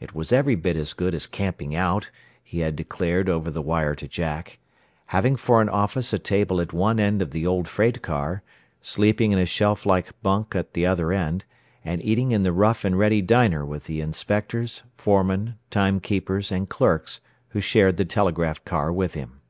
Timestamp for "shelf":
9.44-9.84